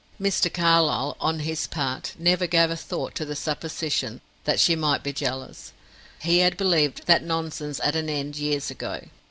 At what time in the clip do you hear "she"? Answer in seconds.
4.59-4.75